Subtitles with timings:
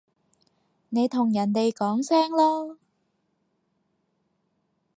[0.89, 2.77] 你同人哋講聲囉